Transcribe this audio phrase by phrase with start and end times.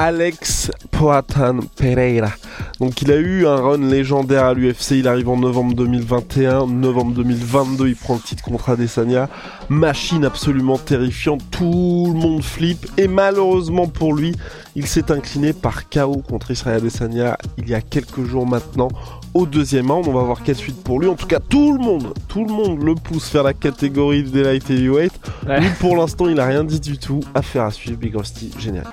[0.00, 2.30] Alex Poatan Pereira.
[2.78, 7.14] Donc il a eu un run légendaire à l'UFC, il arrive en novembre 2021, novembre
[7.14, 9.28] 2022 il prend le titre contre Adesanya,
[9.68, 12.86] machine absolument terrifiante, tout le monde flippe.
[12.96, 14.36] Et malheureusement pour lui,
[14.78, 18.88] il s'est incliné par KO contre Israël Adesanya il y a quelques jours maintenant
[19.34, 21.08] au deuxième round, on va voir quelle suite pour lui.
[21.08, 24.44] En tout cas, tout le monde, tout le monde le pousse vers la catégorie des
[24.44, 25.12] light heavyweight.
[25.46, 25.60] Ouais.
[25.60, 27.20] Lui, pour l'instant, il a rien dit du tout.
[27.34, 28.84] Affaire à suivre, Big Rusty, génial.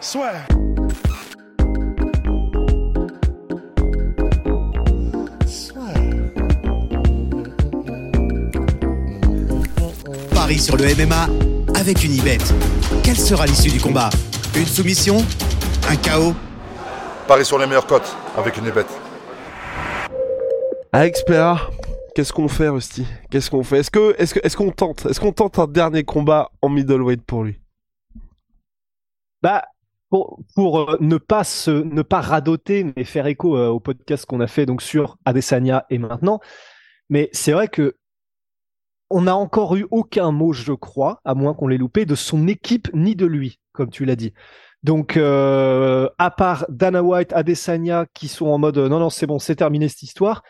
[10.34, 11.30] Paris sur le MMA
[11.76, 12.40] avec une ibet.
[13.04, 14.10] Quelle sera l'issue du combat?
[14.56, 15.18] Une soumission?
[15.88, 16.34] Un chaos
[17.28, 18.90] Paris sur les meilleures cotes avec une bête.
[20.92, 21.70] Alex Pereira,
[22.16, 23.06] qu'est-ce qu'on fait, Rusty?
[23.30, 23.80] Qu'est-ce qu'on fait?
[23.80, 25.06] Est-ce que, est-ce que, est-ce qu'on tente?
[25.06, 27.62] Est-ce qu'on tente un dernier combat en middleweight pour lui?
[29.44, 29.66] Bah,
[30.10, 34.26] pour, pour euh, ne pas se, ne pas radoter, mais faire écho euh, au podcast
[34.26, 36.40] qu'on a fait donc sur Adesanya et maintenant.
[37.10, 37.96] Mais c'est vrai que
[39.12, 42.48] on n'a encore eu aucun mot, je crois, à moins qu'on l'ait loupé, de son
[42.48, 44.34] équipe ni de lui, comme tu l'as dit.
[44.86, 49.26] Donc, euh, à part Dana White, Adesanya, qui sont en mode euh, non, non, c'est
[49.26, 50.44] bon, c'est terminé cette histoire.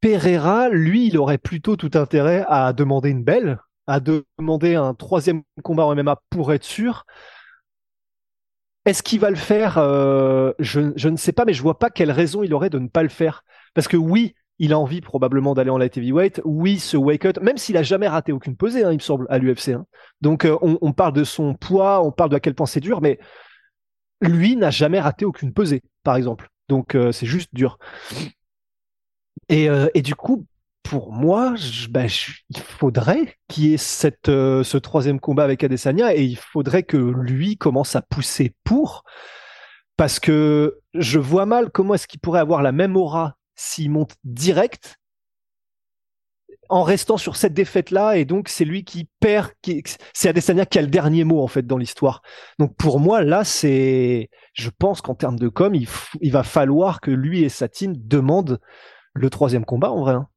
[0.00, 5.42] Pereira, lui, il aurait plutôt tout intérêt à demander une belle, à demander un troisième
[5.62, 7.04] combat en MMA pour être sûr.
[8.86, 9.76] Est-ce qu'il va le faire?
[9.76, 12.78] Euh, je, je ne sais pas, mais je vois pas quelle raison il aurait de
[12.78, 13.44] ne pas le faire.
[13.74, 16.40] Parce que oui, il a envie probablement d'aller en light heavyweight.
[16.44, 19.26] Oui, ce wake up, même s'il a jamais raté aucune pesée, hein, il me semble,
[19.28, 19.70] à l'UFC.
[19.70, 19.86] hein.
[20.20, 23.00] Donc euh, on, parle de son poids, on parle de à quel point c'est dur,
[23.00, 23.18] mais
[24.20, 26.48] lui n'a jamais raté aucune pesée, par exemple.
[26.68, 27.78] Donc euh, c'est juste dur.
[29.48, 30.46] Et, euh, et du coup,
[30.82, 31.88] pour moi, je-
[32.50, 36.96] il faudrait qu'il y ait cette, ce troisième combat avec Adesanya et il faudrait que
[36.96, 39.04] lui commence à pousser pour,
[39.96, 44.14] parce que je vois mal comment est-ce qu'il pourrait avoir la même aura s'il monte
[44.24, 44.98] direct
[46.68, 49.50] en restant sur cette défaite-là et donc c'est lui qui perd,
[50.14, 52.22] c'est Adesanya qui a le dernier mot en fait dans l'histoire.
[52.58, 57.10] Donc pour moi là c'est, je pense qu'en termes de com, il, va falloir que
[57.10, 58.58] lui et sa team demandent
[59.12, 60.14] le troisième combat en vrai.
[60.14, 60.28] hein.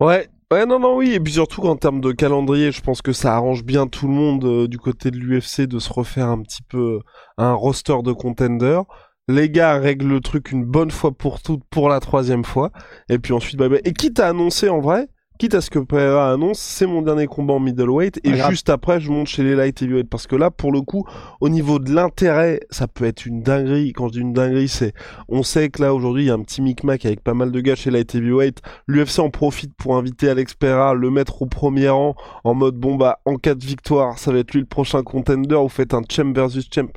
[0.00, 1.12] Ouais, ouais, non, non, oui.
[1.12, 4.14] Et puis surtout qu'en termes de calendrier, je pense que ça arrange bien tout le
[4.14, 6.98] monde euh, du côté de l'UFC de se refaire un petit peu
[7.38, 8.82] un roster de contenders.
[9.28, 12.70] Les gars règlent le truc une bonne fois pour toutes pour la troisième fois.
[13.08, 15.08] Et puis ensuite, bah, bah, et quitte à annoncer en vrai,
[15.38, 18.20] quitte à ce que Pereira annonce, c'est mon dernier combat en middleweight.
[18.22, 20.10] Et Ah, juste après, je monte chez les light heavyweight.
[20.10, 21.06] Parce que là, pour le coup,
[21.40, 23.92] au niveau de l'intérêt, ça peut être une dinguerie.
[23.94, 24.92] Quand je dis une dinguerie, c'est,
[25.28, 27.60] on sait que là, aujourd'hui, il y a un petit micmac avec pas mal de
[27.60, 28.60] gars chez light heavyweight.
[28.86, 32.14] L'UFC en profite pour inviter Alex Pereira, le mettre au premier rang,
[32.44, 35.56] en mode bon bah en cas de victoire, ça va être lui le prochain contender.
[35.56, 36.88] Vous faites un champ versus champ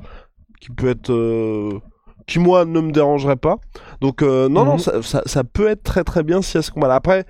[0.60, 1.80] qui peut être, euh,
[2.28, 3.56] qui moi ne me dérangerait pas.
[4.02, 4.80] Donc euh, non non, Mhm.
[4.80, 6.94] ça, ça, ça peut être très très bien si à ce combat.
[6.94, 7.26] Après,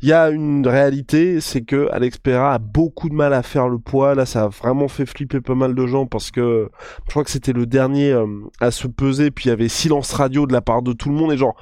[0.00, 3.68] il y a une réalité, c'est que Alex Pereira a beaucoup de mal à faire
[3.68, 4.14] le poids.
[4.14, 6.70] Là, ça a vraiment fait flipper pas mal de gens parce que
[7.06, 8.26] je crois que c'était le dernier euh,
[8.60, 9.30] à se peser.
[9.32, 11.56] Puis il y avait silence radio de la part de tout le monde et genre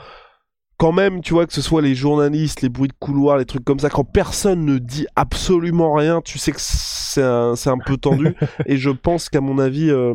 [0.79, 3.65] quand même, tu vois, que ce soit les journalistes, les bruits de couloir, les trucs
[3.65, 7.79] comme ça, quand personne ne dit absolument rien, tu sais que c'est un, c'est un
[7.79, 8.35] peu tendu.
[8.67, 10.13] et je pense qu'à mon avis, euh,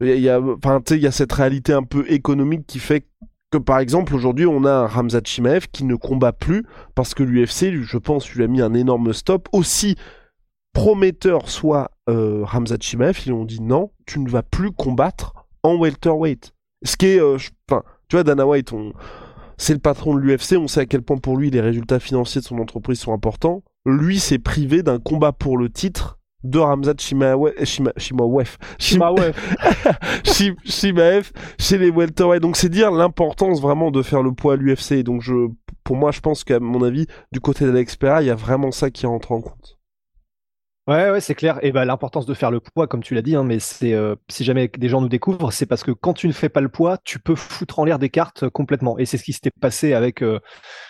[0.00, 3.06] il y a, enfin, tu il y a cette réalité un peu économique qui fait
[3.50, 7.22] que, par exemple, aujourd'hui, on a un Ramzat Chimaev qui ne combat plus parce que
[7.22, 9.48] l'UFC, je pense, lui a mis un énorme stop.
[9.52, 9.96] Aussi
[10.72, 15.76] prometteur soit euh, Ramzat Chimaev, ils ont dit non, tu ne vas plus combattre en
[15.76, 16.52] welterweight.
[16.84, 17.36] Ce qui est, euh,
[17.68, 18.72] enfin, tu vois, Dana White,
[19.58, 22.40] c'est le patron de l'UFC, on sait à quel point pour lui les résultats financiers
[22.40, 23.62] de son entreprise sont importants.
[23.84, 28.56] Lui s'est privé d'un combat pour le titre de Ramzat Chimaev, Shima, Shimaev.
[30.24, 32.42] Shim- Shimaev chez les welterweight.
[32.42, 35.02] Donc c'est dire l'importance vraiment de faire le poids à l'UFC.
[35.02, 35.48] Donc je,
[35.84, 38.70] pour moi, je pense qu'à mon avis, du côté d'Alex Pereira, il y a vraiment
[38.70, 39.79] ça qui rentre en compte.
[40.86, 41.58] Ouais, ouais, c'est clair.
[41.62, 44.16] Et ben l'importance de faire le poids, comme tu l'as dit, hein, mais c'est euh,
[44.28, 46.68] si jamais des gens nous découvrent, c'est parce que quand tu ne fais pas le
[46.68, 48.98] poids, tu peux foutre en l'air des cartes euh, complètement.
[48.98, 50.40] Et c'est ce qui s'était passé avec euh,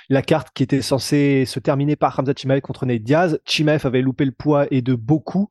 [0.09, 3.41] la carte qui était censée se terminer par Hamza Chimaev contre Nate Diaz.
[3.45, 5.51] Chimaev avait loupé le poids et de beaucoup.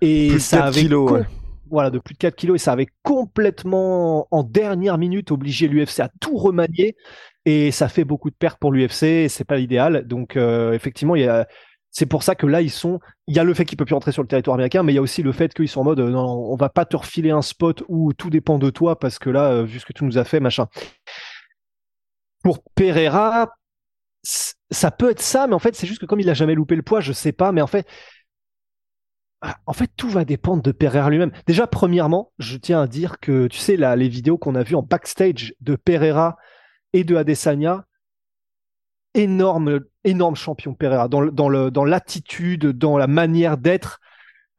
[0.00, 1.22] Et Plus ça 4 avait kilos, ouais.
[1.70, 6.00] voilà, de plus de 4 kilos et ça avait complètement en dernière minute obligé l'UFC
[6.00, 6.96] à tout remanier
[7.44, 10.06] et ça fait beaucoup de pertes pour l'UFC c'est pas l'idéal.
[10.06, 11.46] Donc euh, effectivement, il y a
[11.96, 13.94] c'est pour ça que là ils sont il y a le fait qu'il peut plus
[13.94, 15.84] rentrer sur le territoire américain mais il y a aussi le fait qu'ils sont en
[15.84, 18.98] mode euh, non, on va pas te refiler un spot où tout dépend de toi
[18.98, 20.66] parce que là euh, vu ce que tu nous as fait machin.
[22.42, 23.56] Pour Pereira,
[24.22, 26.76] ça peut être ça mais en fait c'est juste que comme il a jamais loupé
[26.76, 27.88] le poids, je sais pas mais en fait
[29.42, 31.30] ah, en fait, tout va dépendre de Pereira lui-même.
[31.46, 34.82] Déjà, premièrement, je tiens à dire que, tu sais, les vidéos qu'on a vues en
[34.82, 36.36] backstage de Pereira
[36.94, 37.84] et de Adesanya,
[39.16, 43.98] énorme, énorme champion Pereira, dans, dans, le, dans l'attitude, dans la manière d'être.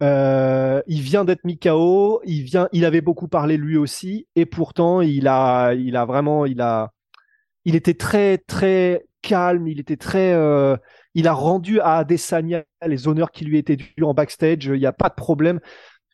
[0.03, 4.45] Euh, il vient d'être mis KO, il, vient, il avait beaucoup parlé lui aussi, et
[4.45, 6.91] pourtant, il a, il a vraiment, il a,
[7.65, 10.75] il était très, très calme, il était très, euh,
[11.15, 14.65] il a rendu à Adesanya les honneurs qui lui étaient dus en backstage.
[14.65, 15.59] Il n'y a pas de problème.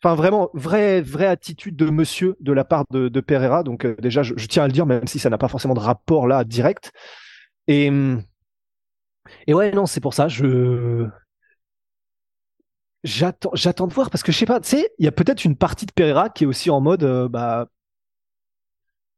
[0.02, 3.62] Enfin, vraiment, vraie, vraie attitude de monsieur de la part de, de Pereira.
[3.62, 5.74] Donc, euh, déjà, je, je tiens à le dire, même si ça n'a pas forcément
[5.74, 6.92] de rapport là direct.
[7.68, 8.22] Et, hum,
[9.46, 10.28] et ouais, non, c'est pour ça.
[10.28, 11.08] Je.
[13.04, 15.56] J'attends, de voir parce que je sais pas, tu sais, il y a peut-être une
[15.56, 17.66] partie de Pereira qui est aussi en mode, euh, bah,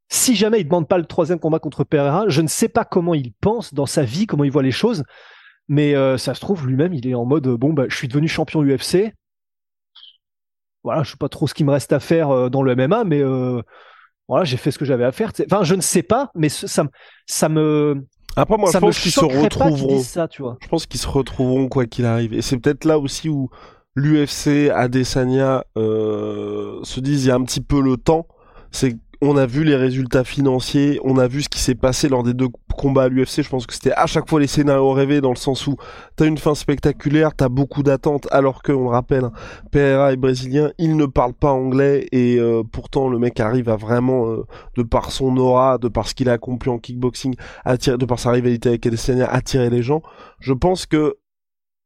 [0.08, 3.14] si jamais il demande pas le troisième combat contre Pereira, je ne sais pas comment
[3.14, 5.04] il pense dans sa vie, comment il voit les choses,
[5.68, 8.26] mais euh, ça se trouve lui-même, il est en mode bon bah je suis devenu
[8.26, 9.12] champion UFC.
[10.82, 13.04] Voilà, je sais pas trop ce qu'il me reste à faire euh, dans le MMA,
[13.04, 13.22] mais
[14.28, 15.30] voilà, j'ai fait ce que j'avais à faire.
[15.44, 18.04] Enfin, je ne sais pas, mais ça me,
[18.36, 19.96] Après, moi, ça je pense qu'ils se retrouveront.
[19.96, 20.58] disent ça, tu vois.
[20.60, 22.34] Je pense qu'ils se retrouveront quoi qu'il arrive.
[22.34, 23.48] Et c'est peut-être là aussi où
[23.94, 28.26] l'UFC, Adesanya euh, se disent il y a un petit peu le temps.
[28.70, 32.22] C'est on a vu les résultats financiers, on a vu ce qui s'est passé lors
[32.22, 33.42] des deux combats à l'UFC.
[33.42, 35.76] Je pense que c'était à chaque fois les scénarios rêvés dans le sens où
[36.16, 39.30] t'as une fin spectaculaire, t'as beaucoup d'attentes, alors que on le rappelle,
[39.70, 43.76] Pereira est brésilien, il ne parle pas anglais et euh, pourtant le mec arrive à
[43.76, 44.44] vraiment, euh,
[44.76, 47.34] de par son aura, de par ce qu'il a accompli en kickboxing,
[47.64, 50.02] attirer, de par sa rivalité avec Adesanya, attirer les gens.
[50.40, 51.16] Je pense que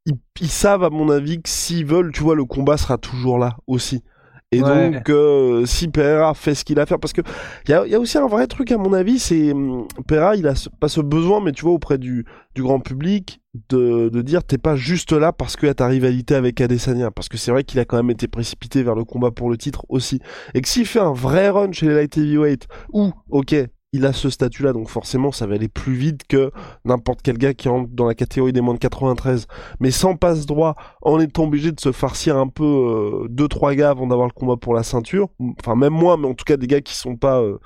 [0.07, 3.39] ils, ils savent à mon avis que s'ils veulent, tu vois, le combat sera toujours
[3.39, 4.03] là aussi.
[4.53, 4.91] Et Ouais.
[4.91, 7.21] donc, euh, si Pereira fait ce qu'il a à faire, parce que
[7.69, 9.87] il y a, il y a aussi un vrai truc à mon avis, c'est hum,
[10.09, 12.25] Pereira, il a ce- pas ce besoin, mais tu vois, auprès du,
[12.57, 15.87] du grand public, de, de dire t'es pas juste là parce que y a ta
[15.87, 19.05] rivalité avec Adesanya, parce que c'est vrai qu'il a quand même été précipité vers le
[19.05, 20.21] combat pour le titre aussi,
[20.55, 23.55] et que s'il fait un vrai run chez les light heavyweight, où, ok,
[23.93, 26.53] il a ce statut-là, donc forcément ça va aller plus vite que
[26.85, 29.47] n'importe quel gars qui rentre dans la catégorie des moins de 93,
[29.81, 33.75] mais sans passe droit, en étant obligé de se farcir un peu euh, deux trois
[33.75, 35.29] gars avant d'avoir le combat pour la ceinture,
[35.59, 37.59] enfin même moi, mais en tout cas des gars qui sont pas euh,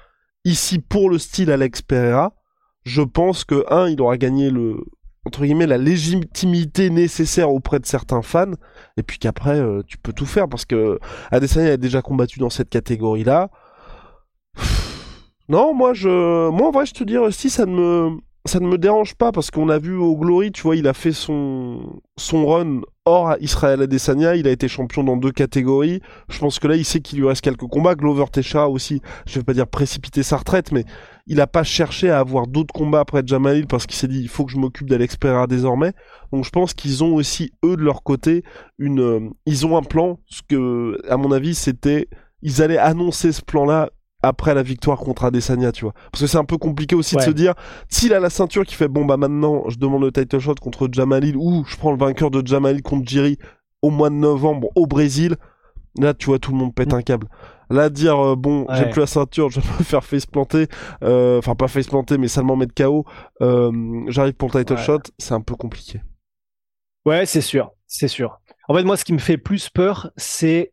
[0.44, 2.35] ici pour le style Alex Pereira,
[2.85, 4.85] je pense que un, il aura gagné le
[5.27, 8.53] entre guillemets la légitimité nécessaire auprès de certains fans,
[8.97, 10.99] et puis qu'après euh, tu peux tout faire parce que
[11.31, 13.50] Adesanya a déjà combattu dans cette catégorie-là.
[15.49, 18.67] Non, moi je, moi en vrai je te dis si ça ne me, ça ne
[18.67, 22.00] me dérange pas parce qu'on a vu au Glory, tu vois, il a fait son,
[22.19, 26.00] son run hors Israël Adesanya, il a été champion dans deux catégories.
[26.29, 27.94] Je pense que là, il sait qu'il lui reste quelques combats.
[27.94, 30.85] Glover Teixeira aussi, je vais pas dire précipiter sa retraite, mais
[31.26, 34.29] il a pas cherché à avoir d'autres combats après Jamalil parce qu'il s'est dit, il
[34.29, 35.93] faut que je m'occupe d'Alex Pereira désormais.
[36.32, 38.43] Donc je pense qu'ils ont aussi, eux, de leur côté,
[38.79, 42.08] une, euh, ils ont un plan, ce que, à mon avis, c'était,
[42.43, 43.91] ils allaient annoncer ce plan-là
[44.24, 45.94] après la victoire contre Adesanya, tu vois.
[46.10, 47.54] Parce que c'est un peu compliqué aussi de se dire,
[47.88, 50.88] s'il a la ceinture qui fait, bon bah maintenant, je demande le title shot contre
[50.90, 53.38] Jamalil ou je prends le vainqueur de Jamalil contre Jiri
[53.82, 55.36] au mois de novembre au Brésil,
[55.98, 57.28] là tu vois tout le monde pète un câble.
[57.70, 60.66] Là dire euh, bon j'ai plus la ceinture, je vais me faire face planter,
[61.02, 63.04] euh, enfin pas face planter mais seulement mettre KO,
[63.43, 63.70] euh,
[64.08, 64.82] j'arrive pour le title Ouais.
[64.82, 66.00] shot, c'est un peu compliqué.
[67.06, 68.40] Ouais, c'est sûr, c'est sûr.
[68.69, 70.72] En fait, moi, ce qui me fait plus peur, c'est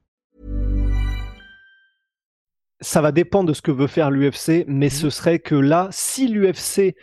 [2.81, 6.27] Ça va dépendre de ce que veut faire l'UFC, mais ce serait que là, si
[6.27, 6.95] l'UFC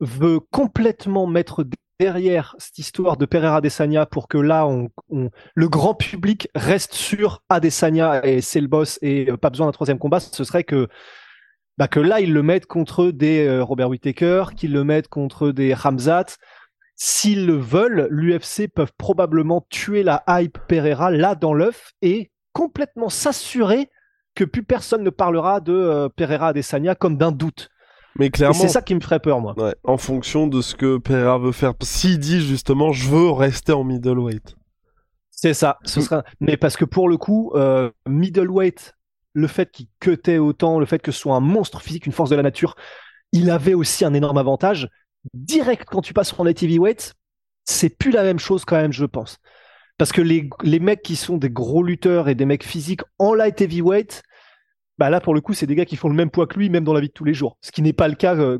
[0.00, 1.64] veut complètement mettre
[1.98, 6.92] derrière cette histoire de Pereira Adesanya pour que là, on, on- le grand public reste
[6.94, 10.64] sur Adesanya et c'est le boss et euh, pas besoin d'un troisième combat, ce serait
[10.64, 10.88] que
[11.78, 15.50] bah, que là, ils le mettent contre des euh, Robert Whittaker, qu'ils le mettent contre
[15.50, 16.24] des Ramzat,
[16.94, 23.10] s'ils le veulent, l'UFC peuvent probablement tuer la hype Pereira là dans l'œuf et complètement
[23.10, 23.90] s'assurer
[24.36, 27.68] que plus personne ne parlera de euh, Pereira Adesanya comme d'un doute.
[28.18, 29.54] Mais clairement, c'est ça qui me ferait peur, moi.
[29.58, 31.74] Ouais, en fonction de ce que Pereira veut faire.
[31.82, 34.54] S'il dit justement, je veux rester en middleweight.
[35.30, 35.78] C'est ça.
[35.84, 36.24] Ce sera...
[36.40, 38.94] Mais parce que pour le coup, euh, middleweight,
[39.34, 42.30] le fait qu'il cutait autant, le fait que ce soit un monstre physique, une force
[42.30, 42.74] de la nature,
[43.32, 44.88] il avait aussi un énorme avantage.
[45.34, 47.14] Direct, quand tu passes en light heavyweight,
[47.64, 49.38] c'est plus la même chose quand même, je pense.
[49.98, 53.32] Parce que les, les mecs qui sont des gros lutteurs et des mecs physiques en
[53.34, 54.22] light heavyweight,
[54.98, 56.70] bah là pour le coup c'est des gars qui font le même poids que lui
[56.70, 57.56] même dans la vie de tous les jours.
[57.60, 58.36] Ce qui n'est pas le cas.
[58.36, 58.58] Euh,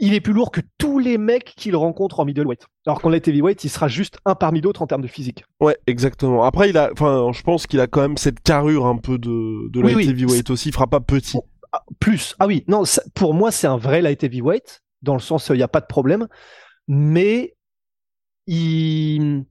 [0.00, 2.66] il est plus lourd que tous les mecs qu'il rencontre en middleweight.
[2.86, 5.44] Alors qu'en light heavyweight, il sera juste un parmi d'autres en termes de physique.
[5.60, 6.44] Ouais, exactement.
[6.44, 9.68] Après, il a, enfin, je pense qu'il a quand même cette carrure un peu de,
[9.68, 10.68] de light heavyweight aussi.
[10.68, 11.38] Il fera pas petit.
[11.72, 12.36] Ah, plus.
[12.38, 12.84] Ah oui, non,
[13.14, 15.86] pour moi, c'est un vrai light heavyweight, dans le sens, il n'y a pas de
[15.86, 16.28] problème.
[16.86, 17.56] Mais
[18.46, 19.44] il,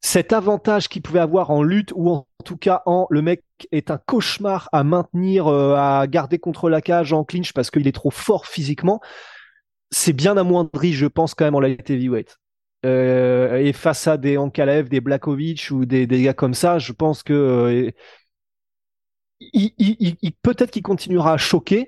[0.00, 3.90] cet avantage qu'il pouvait avoir en lutte ou en tout cas en le mec est
[3.90, 7.92] un cauchemar à maintenir, euh, à garder contre la cage en clinch parce qu'il est
[7.92, 9.00] trop fort physiquement,
[9.90, 12.38] c'est bien amoindri, je pense, quand même en light heavyweight.
[12.86, 17.24] Euh, et face à des Ankalev, des Blakovic ou des, gars comme ça, je pense
[17.24, 17.90] que euh,
[20.42, 21.86] peut-être qu'il continuera à choquer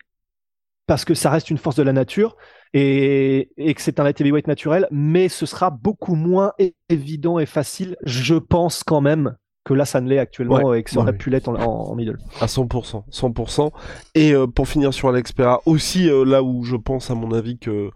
[0.86, 2.36] parce que ça reste une force de la nature
[2.72, 6.52] et, et que c'est un light heavyweight naturel, mais ce sera beaucoup moins
[6.88, 10.90] évident et facile, je pense quand même, que là ça ne l'est actuellement et que
[10.90, 12.18] ça aurait pu l'être en, middle.
[12.40, 13.70] À 100%, 100%.
[14.14, 17.32] Et euh, pour finir sur Alex Pereira, aussi euh, là où je pense à mon
[17.32, 17.90] avis que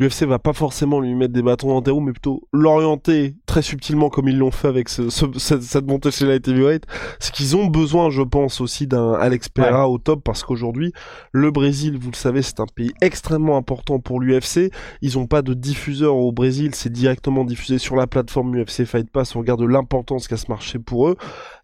[0.00, 3.60] l'UFC va pas forcément lui mettre des bâtons dans tes roues, mais plutôt l'orienter très
[3.60, 6.84] subtilement comme ils l'ont fait avec ce, cette, cette, montée chez Light Heavyweight.
[7.18, 10.92] C'est qu'ils ont besoin, je pense, aussi d'un Alex Pereira au top parce qu'aujourd'hui,
[11.32, 14.72] le Brésil, vous le savez, c'est un pays extrêmement important pour l'UFC.
[15.02, 19.10] Ils ont pas de diffuseur au Brésil, c'est directement diffusé sur la plateforme UFC Fight
[19.10, 19.36] Pass.
[19.36, 21.16] On regarde l'importance qu'a ce marché pour eux.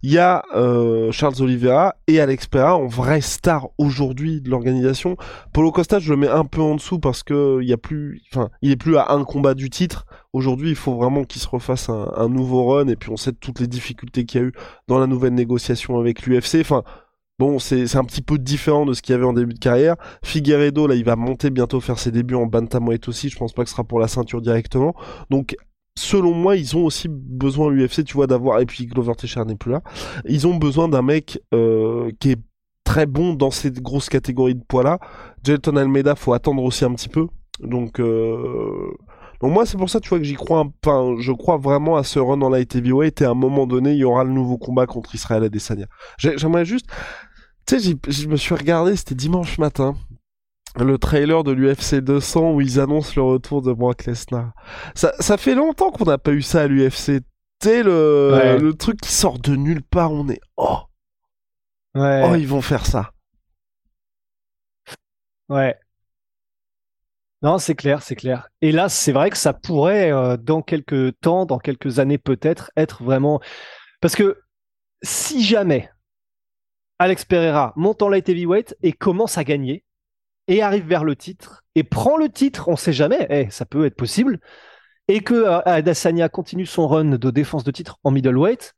[0.02, 5.16] Il y a euh, Charles Oliveira et Alex Pereira en vrai star aujourd'hui de l'organisation.
[5.55, 8.21] Polo Costa, je le mets un peu en dessous parce que il y a plus
[8.33, 10.06] enfin, il est plus à un combat du titre.
[10.33, 12.88] Aujourd'hui, il faut vraiment qu'il se refasse un, nouveau run.
[12.88, 14.52] Et puis, on sait toutes les difficultés qu'il y a eu
[14.88, 16.56] dans la nouvelle négociation avec l'UFC.
[16.61, 16.83] Enfin,
[17.38, 19.97] bon, c'est un petit peu différent de ce qu'il y avait en début de carrière.
[20.23, 23.28] Figueredo, là, il va monter bientôt faire ses débuts en bantamweight aussi.
[23.28, 24.95] Je pense pas que ce sera pour la ceinture directement.
[25.30, 25.56] Donc,
[25.97, 29.56] selon moi, ils ont aussi besoin l'UFC, tu vois, d'avoir et puis Glover Teixeira n'est
[29.56, 29.83] plus là.
[30.26, 32.40] Ils ont besoin d'un mec euh, qui est
[32.85, 34.99] très bon dans ces grosses catégories de poids là.
[35.42, 37.26] Jelton Almeida, faut attendre aussi un petit peu
[37.60, 38.90] donc, euh...
[39.40, 42.04] donc moi c'est pour ça tu vois que j'y crois, enfin je crois vraiment à
[42.04, 44.58] ce run en light heavyweight et à un moment donné il y aura le nouveau
[44.58, 45.86] combat contre Israël Adesanya.
[46.18, 46.86] J'aimerais juste,
[47.66, 49.94] tu sais je me suis regardé, c'était dimanche matin,
[50.78, 54.52] le trailer de l'UFC 200 où ils annoncent le retour de Brock Lesnar.
[54.94, 57.22] Ça, ça fait longtemps qu'on n'a pas eu ça à l'UFC.
[57.60, 60.78] Tu sais le, le truc qui sort de nulle part, on est oh,
[61.94, 62.28] ouais.
[62.28, 63.12] oh ils vont faire ça.
[65.48, 65.75] Ouais.
[67.47, 68.49] Non, c'est clair, c'est clair.
[68.61, 72.73] Et là, c'est vrai que ça pourrait, euh, dans quelques temps, dans quelques années peut-être,
[72.76, 73.41] être vraiment.
[74.00, 74.43] Parce que
[75.05, 75.88] si jamais
[76.99, 79.85] Alex Pereira monte en light heavyweight et commence à gagner,
[80.49, 83.87] et arrive vers le titre, et prend le titre, on sait jamais, eh, ça peut
[83.87, 84.41] être possible,
[85.07, 88.75] et que euh, Adesanya continue son run de défense de titre en middleweight,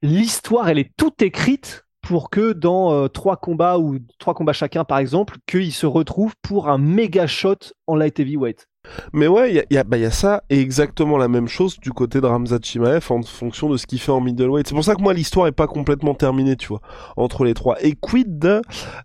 [0.00, 4.84] l'histoire, elle est toute écrite pour que dans euh, trois combats ou trois combats chacun
[4.84, 7.56] par exemple, qu'ils se retrouvent pour un méga shot
[7.86, 8.68] en light heavyweight.
[9.12, 12.26] Mais ouais, il y a, bah, ça et exactement la même chose du côté de
[12.26, 14.68] Ramzat Chimaev en fonction de ce qu'il fait en middleweight.
[14.68, 16.80] C'est pour ça que moi l'histoire est pas complètement terminée, tu vois,
[17.16, 17.82] entre les trois.
[17.82, 18.62] Et quid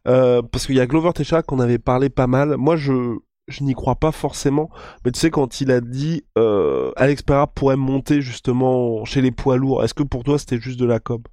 [0.08, 2.58] euh, parce qu'il y a Glover Teixeira qu'on avait parlé pas mal.
[2.58, 4.70] Moi je je n'y crois pas forcément,
[5.04, 9.32] mais tu sais quand il a dit euh, Alex Pereira pourrait monter justement chez les
[9.32, 11.24] poids lourds, est-ce que pour toi c'était juste de la com?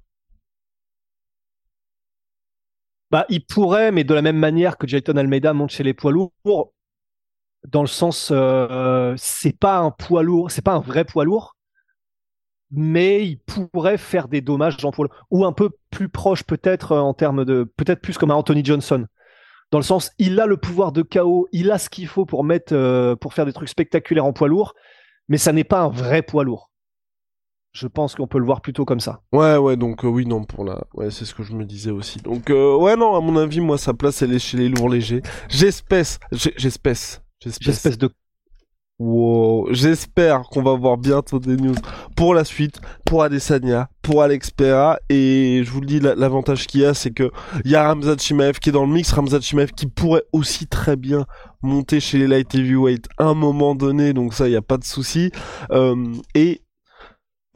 [3.11, 6.11] Bah, il pourrait, mais de la même manière que Jayton Almeida monte chez les poids
[6.11, 6.73] lourds,
[7.67, 11.55] dans le sens, euh, c'est pas un poids lourd, c'est pas un vrai poids lourd,
[12.71, 17.13] mais il pourrait faire des dommages en poids ou un peu plus proche peut-être en
[17.13, 19.05] termes de, peut-être plus comme un Anthony Johnson.
[19.71, 22.43] Dans le sens, il a le pouvoir de chaos, il a ce qu'il faut pour
[22.43, 24.73] mettre, euh, pour faire des trucs spectaculaires en poids lourd,
[25.27, 26.71] mais ça n'est pas un vrai poids lourd.
[27.79, 29.21] Je pense qu'on peut le voir plutôt comme ça.
[29.31, 30.83] Ouais, ouais, donc euh, oui, non, pour la.
[30.95, 32.17] Ouais, c'est ce que je me disais aussi.
[32.17, 34.89] Donc, euh, ouais, non, à mon avis, moi, sa place, elle est chez les lourds
[34.89, 35.21] légers.
[35.47, 38.09] J'espèce, j'espèce, j'espèce de.
[38.97, 41.75] Wow, j'espère qu'on va voir bientôt des news
[42.15, 46.81] pour la suite, pour Adesanya, pour Alex Pereira et je vous le dis l'avantage qu'il
[46.81, 47.29] y a c'est que
[47.63, 50.65] il y a Ramzat Chimaev qui est dans le mix, Ramzat Chimaev qui pourrait aussi
[50.65, 51.27] très bien
[51.61, 54.77] monter chez les light heavyweight à un moment donné donc ça il y a pas
[54.77, 55.31] de souci
[55.69, 55.95] euh,
[56.33, 56.63] et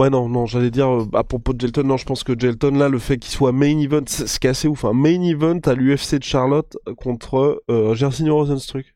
[0.01, 2.71] ouais non non j'allais dire euh, à propos de Gelton non je pense que Gelton
[2.71, 5.21] là le fait qu'il soit main event ce qui est assez ouf un hein, main
[5.21, 8.95] event à l'UFC de Charlotte contre euh, Jairzinho Rosenstruck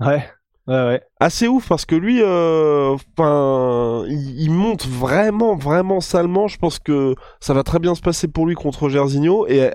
[0.00, 0.28] ouais
[0.68, 1.02] Ouais, ouais.
[1.18, 6.46] Assez ouf parce que lui, euh, enfin, il, monte vraiment, vraiment salement.
[6.46, 9.46] Je pense que ça va très bien se passer pour lui contre Gersigno.
[9.48, 9.70] Et,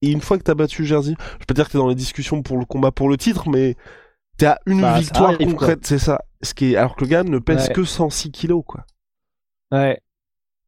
[0.00, 2.56] une fois que t'as battu Gersigno, je peux dire que t'es dans les discussions pour
[2.56, 3.76] le combat pour le titre, mais
[4.38, 6.22] t'es à une bah, victoire concrète, c'est ça.
[6.40, 8.86] Ce qui est, alors que le gars ne pèse que 106 kilos, quoi.
[9.72, 10.00] Ouais.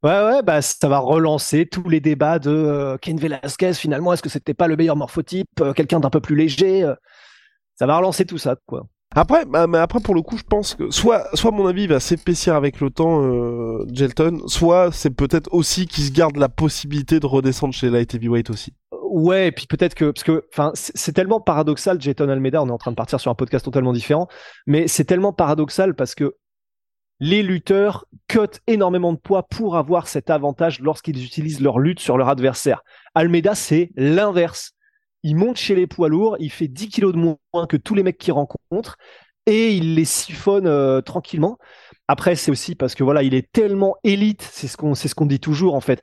[0.02, 3.74] Ouais, ouais, bah ça va relancer tous les débats de euh, Ken Velasquez.
[3.74, 6.90] Finalement, est-ce que c'était pas le meilleur morphotype, euh, quelqu'un d'un peu plus léger
[7.76, 8.86] Ça va relancer tout ça, quoi.
[9.16, 11.98] Après, bah, mais après pour le coup, je pense que soit, soit mon avis va
[11.98, 17.18] s'épaissir avec le temps, euh, Gelton, soit c'est peut-être aussi qu'il se garde la possibilité
[17.18, 18.72] de redescendre chez Light Heavyweight aussi.
[19.10, 22.62] Ouais, et puis peut-être que parce que, enfin, c'est tellement paradoxal, Jelton Almeida.
[22.62, 24.28] On est en train de partir sur un podcast totalement différent,
[24.68, 26.36] mais c'est tellement paradoxal parce que
[27.20, 32.16] les lutteurs cotent énormément de poids pour avoir cet avantage lorsqu'ils utilisent leur lutte sur
[32.16, 32.82] leur adversaire.
[33.14, 34.74] Almeida, c'est l'inverse
[35.22, 38.02] il monte chez les poids lourds, il fait 10 kilos de moins que tous les
[38.02, 38.96] mecs qu'il rencontre
[39.46, 41.58] et il les siphonne euh, tranquillement.
[42.08, 45.40] Après, c'est aussi parce que voilà, il est tellement élite, c'est ce qu'on ce dit
[45.40, 46.02] toujours en fait.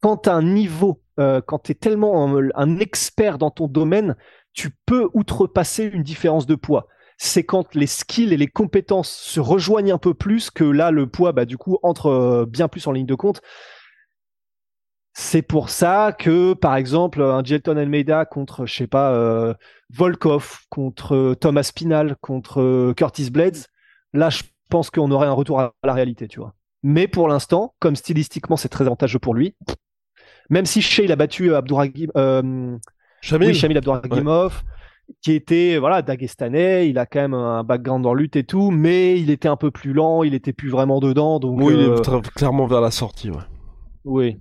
[0.00, 4.16] Quand tu as un niveau, euh, quand tu es tellement un, expert dans ton domaine,
[4.52, 6.88] tu peux outrepasser une différence de poids.
[7.18, 11.06] C'est quand les skills et les compétences se rejoignent un peu plus que là, le
[11.06, 13.40] poids, bah, du coup, entre euh, bien plus en ligne de compte.
[15.14, 19.52] C'est pour ça que, par exemple, un Jelton Almeida contre, je sais pas, euh,
[19.92, 23.66] Volkov, contre euh, Thomas Pinal, contre Curtis Blades,
[24.12, 26.54] là, je pense qu'on aurait un retour à la réalité, tu vois.
[26.82, 29.56] Mais pour l'instant, comme stylistiquement c'est très avantageux pour lui,
[30.50, 32.76] même si Shea il a battu Abdouragim, euh,
[33.20, 33.50] Shamil.
[33.50, 34.62] Oui, Abdouragimov,
[35.22, 39.18] qui était voilà dagestanais, il a quand même un background en lutte et tout, mais
[39.20, 41.58] il était un peu plus lent, il était plus vraiment dedans, donc.
[41.60, 43.42] Oui, il est clairement vers la sortie, ouais.
[44.04, 44.38] Oui,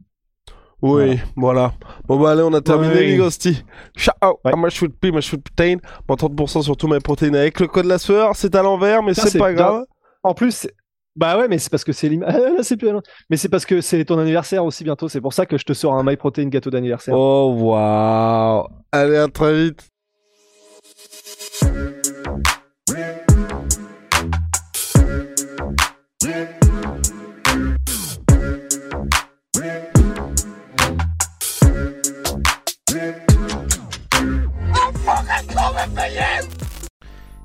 [0.81, 1.73] oui, voilà.
[2.07, 3.63] Bon bah allez, on a terminé les ghosties.
[3.95, 4.39] Ciao.
[4.45, 4.53] Ouais.
[4.65, 5.77] Je suis protein.
[6.07, 9.13] Bon 30% sur tous mes protéines avec le code la sueur, c'est à l'envers, mais
[9.13, 9.85] c'est pas grave.
[10.23, 10.67] En plus,
[11.15, 12.11] bah ouais, mais c'est parce que c'est
[12.61, 12.91] c'est plus
[13.29, 15.09] Mais c'est parce que c'est ton anniversaire aussi bientôt.
[15.09, 17.15] C'est pour ça que je te sors un MyProtein gâteau d'anniversaire.
[17.17, 18.67] Oh waouh.
[18.91, 19.89] Allez, à très vite.